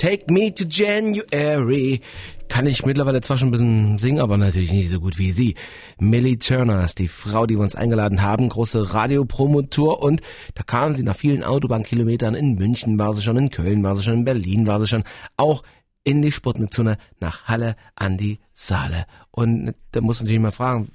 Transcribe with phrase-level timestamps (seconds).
[0.00, 2.00] Take me to January.
[2.48, 5.56] Kann ich mittlerweile zwar schon ein bisschen singen, aber natürlich nicht so gut wie sie.
[5.98, 8.48] Millie Turner ist die Frau, die wir uns eingeladen haben.
[8.48, 10.22] Große Radiopromotour und
[10.54, 12.34] da kam sie nach vielen Autobahnkilometern.
[12.34, 15.04] In München war sie schon, in Köln war sie schon, in Berlin war sie schon.
[15.36, 15.62] Auch
[16.02, 19.06] in die Sputnikzone nach Halle an die Saale.
[19.32, 20.90] Und da muss natürlich mal fragen,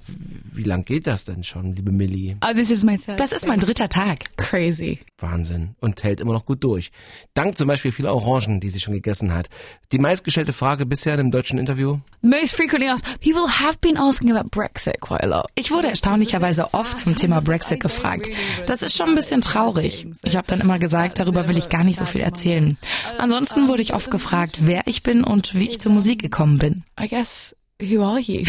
[0.52, 2.36] wie lang geht das denn schon, liebe Millie?
[2.46, 4.36] Oh, this is my third Das ist mein dritter Tag.
[4.36, 5.00] Crazy.
[5.18, 5.74] Wahnsinn.
[5.80, 6.92] Und hält immer noch gut durch.
[7.34, 9.48] Dank zum Beispiel vieler Orangen, die sie schon gegessen hat.
[9.90, 11.98] Die meistgestellte Frage bisher in einem deutschen Interview?
[12.20, 13.20] Most frequently asked.
[13.20, 15.46] People have been asking about Brexit quite a lot.
[15.56, 18.28] Ich wurde erstaunlicherweise oft zum Thema Brexit gefragt.
[18.66, 20.06] Das ist schon ein bisschen traurig.
[20.24, 22.76] Ich habe dann immer gesagt, darüber will ich gar nicht so viel erzählen.
[23.18, 26.84] Ansonsten wurde ich oft gefragt, wer ich bin und wie ich zur Musik gekommen bin.
[27.00, 28.44] I guess who are you?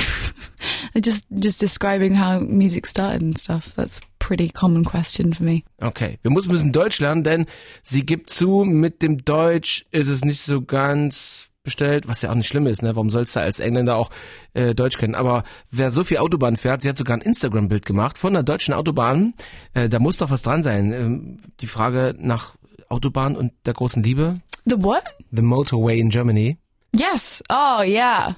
[1.02, 3.74] just just describing how music started and stuff.
[3.76, 5.64] That's a pretty common question for me.
[5.82, 7.46] Okay, wir müssen ein bisschen Deutsch lernen, denn
[7.84, 12.36] sie gibt zu, mit dem Deutsch ist es nicht so ganz bestellt, was ja auch
[12.36, 12.96] nicht schlimm ist, ne?
[12.96, 14.10] Warum sollst du als Engländer auch
[14.54, 15.16] äh, Deutsch kennen?
[15.16, 18.74] Aber wer so viel Autobahn fährt, sie hat sogar ein Instagram-Bild gemacht von einer deutschen
[18.74, 19.34] Autobahn.
[19.74, 20.94] Äh, da muss doch was dran sein.
[20.94, 22.56] Ähm, die Frage nach
[22.88, 24.36] Autobahn und der großen Liebe.
[24.66, 25.04] The what?
[25.32, 26.58] The Motorway in Germany.
[26.94, 27.44] Yes.
[27.50, 28.36] Oh yeah.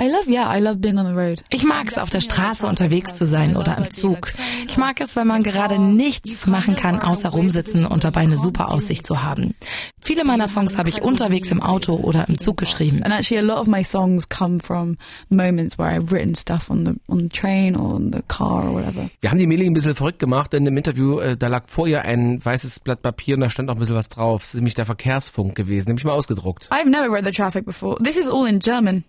[0.00, 0.54] I love yeah.
[0.54, 1.42] I love being on the road.
[1.50, 4.32] Ich mag es, auf der Straße unterwegs zu sein oder im Zug.
[4.68, 8.72] Ich mag es, wenn man gerade nichts machen kann, außer rumsitzen und dabei eine super
[8.72, 9.54] Aussicht zu haben.
[10.00, 13.02] Viele meiner Songs habe ich unterwegs im Auto oder im Zug geschrieben.
[13.04, 14.96] And actually, a lot of my songs come from
[15.28, 18.74] moments where I've written stuff on the on the train or on the car or
[18.74, 19.08] whatever.
[19.20, 21.86] Wir haben die Millie ein bisschen verrückt gemacht, denn im Interview, äh, da lag vor
[21.86, 24.42] ihr ein weißes Blatt Papier und da stand auch ein bisschen was drauf.
[24.42, 26.68] Das ist nämlich der Verkehrsfunk gewesen, nämlich mal ausgedruckt.
[26.72, 27.96] I've never read the traffic before.
[28.02, 29.04] This is all in German.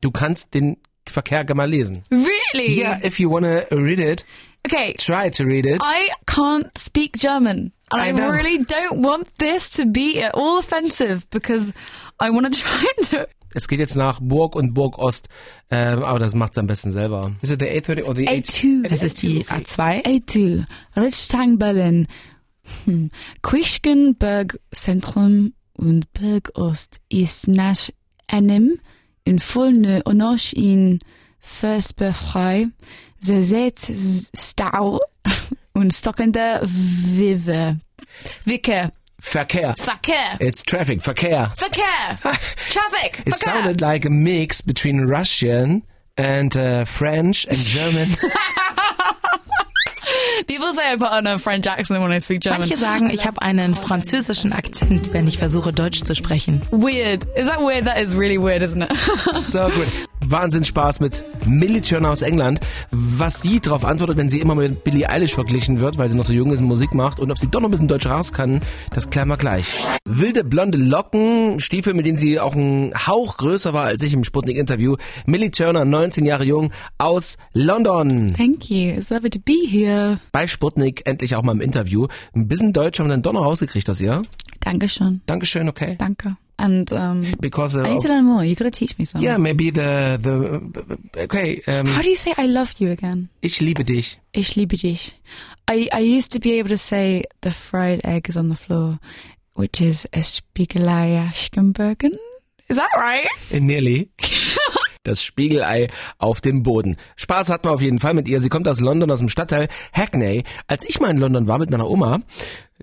[0.00, 2.02] Du kannst den Verkehr gerne mal lesen.
[2.10, 2.78] Really?
[2.78, 4.24] Yeah, if you wanna read it,
[4.66, 4.94] Okay.
[4.98, 5.80] try to read it.
[5.82, 7.72] I can't speak German.
[7.90, 11.72] And I I, really don't want this to be at all offensive because
[12.20, 15.28] I want to try and do Es geht jetzt nach Burg und Burg Ost,
[15.70, 17.32] ähm, aber das macht's am besten selber.
[17.40, 18.86] Is it the A30 or the A2.
[18.90, 20.04] Es ist die A2.
[20.04, 20.66] A2.
[20.96, 22.06] Richtang Berlin.
[22.84, 23.10] Hm.
[23.42, 27.88] Quischgenberg Zentrum und Berg Ost ist nach
[28.26, 28.80] einem
[29.24, 31.00] in vollne onosh in
[31.40, 32.68] Versbefrei.
[33.20, 33.90] Ze zet
[34.36, 35.00] stau
[35.72, 37.78] und stockende Vive.
[38.44, 38.92] Wicke.
[39.20, 39.74] Verkehr.
[39.76, 40.36] Verkehr.
[40.40, 41.52] It's traffic, Verkehr.
[41.56, 42.18] Verkehr.
[42.70, 43.20] Traffic.
[43.26, 43.36] It Verkehr.
[43.38, 45.82] sounded like a mix between Russian
[46.16, 48.08] and uh, French and German.
[50.46, 52.60] People say I put on a French accent when I speak German.
[52.60, 56.62] Manche sagen, ich habe einen französischen Akzent, wenn ich versuche, Deutsch zu sprechen.
[56.70, 57.24] Weird.
[57.36, 57.84] Is that weird?
[57.84, 58.96] That is really weird, isn't it?
[59.34, 60.07] so gut.
[60.30, 62.60] Wahnsinn Spaß mit Millie Turner aus England.
[62.90, 66.24] Was sie darauf antwortet, wenn sie immer mit Billie Eilish verglichen wird, weil sie noch
[66.24, 68.32] so jung ist und Musik macht und ob sie doch noch ein bisschen Deutsch raus
[68.32, 68.60] kann,
[68.92, 69.74] das klären wir gleich.
[70.04, 74.24] Wilde blonde Locken, Stiefel, mit denen sie auch ein Hauch größer war als ich im
[74.24, 74.96] Sputnik-Interview.
[75.26, 78.34] Millie Turner, 19 Jahre jung, aus London.
[78.36, 78.98] Thank you.
[78.98, 80.20] It's lovely to be here.
[80.32, 82.06] Bei Sputnik endlich auch mal im Interview.
[82.34, 84.22] Ein bisschen Deutsch haben wir dann doch noch rausgekriegt aus ihr.
[84.60, 85.20] Dankeschön.
[85.26, 85.96] Dankeschön, okay?
[85.98, 86.36] Danke.
[86.58, 88.44] And um, Because uh, I need to learn more.
[88.44, 89.22] You gotta teach me something.
[89.28, 91.62] yeah, maybe the the okay.
[91.68, 93.28] Um, How do you say I love you again?
[93.42, 94.18] ich liebe dich.
[94.32, 95.12] Ich liebe dich.
[95.68, 98.98] I, I used to be able to say the fried egg is on the floor,
[99.54, 102.18] which is Spiegelei Aschenbergen.
[102.68, 103.28] Is that right?
[103.52, 104.10] Nearly.
[105.08, 105.88] Das Spiegelei
[106.18, 106.96] auf dem Boden.
[107.16, 108.40] Spaß hatten wir auf jeden Fall mit ihr.
[108.40, 110.44] Sie kommt aus London, aus dem Stadtteil Hackney.
[110.66, 112.20] Als ich mal in London war mit meiner Oma,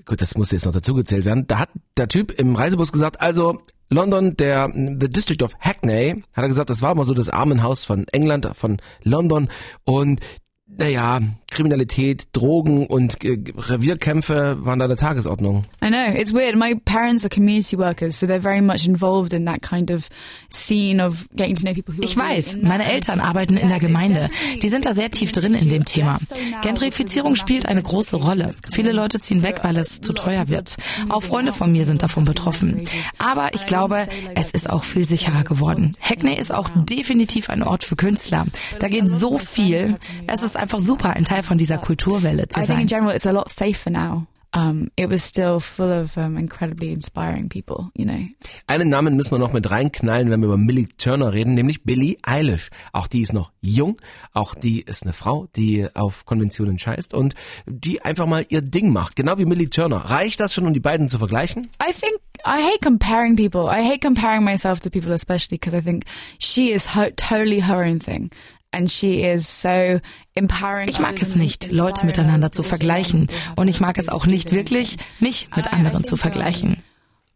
[0.05, 3.59] gut, das muss jetzt noch dazugezählt werden, da hat der Typ im Reisebus gesagt, also
[3.89, 7.85] London, der The District of Hackney, hat er gesagt, das war immer so das Armenhaus
[7.85, 9.49] von England, von London
[9.83, 10.19] und
[10.67, 11.19] naja,
[11.55, 15.63] Kriminalität, Drogen und äh, Revierkämpfe waren da der Tagesordnung.
[15.81, 16.57] I know it's weird.
[16.57, 20.09] My parents are community workers, so they're very much involved in that kind of
[20.49, 22.01] scene of getting to know people who.
[22.03, 24.29] Ich weiß, meine Eltern arbeiten in der Gemeinde.
[24.61, 26.19] Die sind da sehr tief drin in dem Thema.
[26.61, 28.53] Gentrifizierung spielt eine große Rolle.
[28.69, 30.75] Viele Leute ziehen weg, weil es zu teuer wird.
[31.07, 32.83] Auch Freunde von mir sind davon betroffen.
[33.17, 35.93] Aber ich glaube, es ist auch viel sicherer geworden.
[36.01, 38.45] Hackney ist auch definitiv ein Ort für Künstler.
[38.79, 39.95] Da geht so viel.
[40.27, 42.99] Es ist einfach super, ein Teil von dieser Kulturwelle zu I think in sein.
[42.99, 44.27] general it's a lot safer now.
[44.53, 48.25] Um, it was still full of um, incredibly inspiring people, you know.
[48.67, 52.15] Einen Namen müssen wir noch mit reinknallen, wenn wir über Millie Turner reden, nämlich Billie
[52.23, 52.69] Eilish.
[52.93, 53.97] Auch die ist noch jung,
[54.31, 58.93] auch die ist eine Frau, die auf Konventionen scheißt und die einfach mal ihr Ding
[58.93, 59.97] macht, genau wie Millie Turner.
[59.97, 61.67] Reicht das schon, um die beiden zu vergleichen?
[61.83, 62.15] I think
[62.45, 63.63] I hate comparing people.
[63.69, 66.05] I hate comparing myself to people, especially because I think
[66.39, 68.29] she is her, totally her own thing.
[68.75, 70.01] And she is so
[70.33, 70.89] empowering.
[70.89, 73.29] Ich mag es nicht, Leute miteinander zu vergleichen.
[73.55, 76.83] Und ich mag es auch nicht wirklich, mich mit anderen zu vergleichen.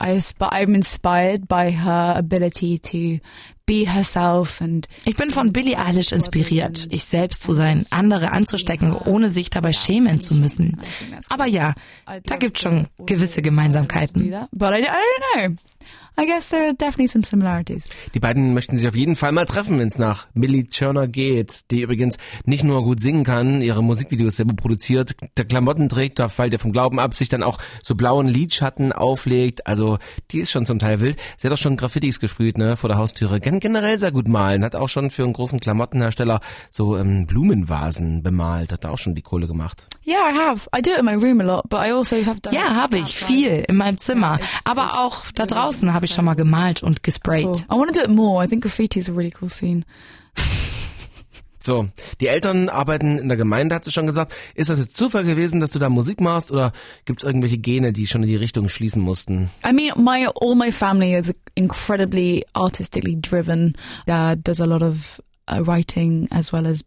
[0.01, 3.19] I, I'm inspired by her ability to
[3.65, 8.93] be herself and ich bin von Billie Eilish inspiriert, ich selbst zu sein, andere anzustecken,
[8.93, 10.79] ohne sich dabei schämen zu müssen.
[11.29, 11.73] Aber ja,
[12.23, 14.33] da gibt schon gewisse Gemeinsamkeiten.
[14.51, 15.55] But I, I don't know.
[16.19, 17.87] I guess there are definitely some similarities.
[18.13, 21.71] Die beiden möchten sich auf jeden Fall mal treffen, wenn es nach Millie Turner geht,
[21.71, 26.27] die übrigens nicht nur gut singen kann, ihre Musikvideos selber produziert, der Klamotten trägt, da
[26.27, 29.65] fällt er vom Glauben ab, sich dann auch so blauen Lidschatten auflegt.
[29.65, 29.97] Also
[30.31, 31.17] die ist schon zum Teil wild.
[31.37, 33.39] Sie hat auch schon Graffitis gesprüht, ne, vor der Haustüre.
[33.39, 34.65] Gen generell sehr gut malen.
[34.65, 38.73] Hat auch schon für einen großen Klamottenhersteller so ähm, Blumenvasen bemalt.
[38.73, 39.87] Hat da auch schon die Kohle gemacht.
[40.05, 40.69] Yeah, I have.
[40.75, 42.53] I do it in my room a lot, but I also have done.
[42.53, 46.35] Ja, habe ich viel in meinem Zimmer, aber auch da draußen habe ich schon mal
[46.35, 47.45] gemalt und gesprayt.
[47.45, 47.57] Cool.
[47.71, 48.43] I want to do it more.
[48.43, 49.85] I think graffiti is a really cool scene.
[51.61, 51.89] So,
[52.21, 54.33] die Eltern arbeiten in der Gemeinde, hat sie schon gesagt.
[54.55, 56.71] Ist das jetzt Zufall gewesen, dass du da Musik machst oder
[57.03, 59.49] gibt es irgendwelche Gene, die schon in die Richtung schließen mussten?
[59.65, 63.75] I mean, my all my family is incredibly artistically driven.
[64.05, 65.21] Dad does a lot of
[65.65, 66.83] writing as well as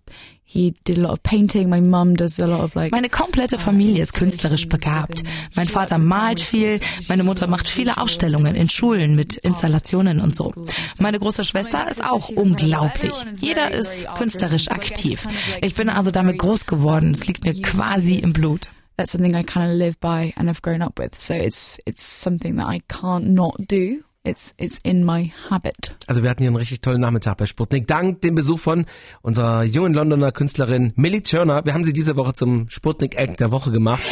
[0.53, 1.71] He did a lot of painting.
[1.71, 2.93] My mom does a lot of like.
[2.93, 5.23] Meine komplette Familie ist künstlerisch begabt.
[5.55, 6.79] Mein Vater malt viel,
[7.09, 10.53] meine Mutter macht viele Ausstellungen in Schulen mit Installationen und so.
[10.99, 13.15] Meine große Schwester ist auch unglaublich.
[13.41, 15.27] Jeder ist künstlerisch aktiv.
[15.63, 17.13] Ich bin also damit groß geworden.
[17.13, 18.69] Es liegt mir quasi im Blut.
[18.99, 21.15] That's something I kind of live by and have grown up with.
[21.15, 24.03] So it's it's something that I can't not do.
[24.25, 25.97] It's, it's in my habit.
[26.07, 27.89] Also wir hatten hier einen richtig tollen Nachmittag bei Sputnik.
[27.89, 28.87] Dank dem Besuch von
[29.21, 31.65] unserer jungen Londoner Künstlerin Millie Turner.
[31.65, 34.05] Wir haben sie diese Woche zum Sputnik Act der Woche gemacht.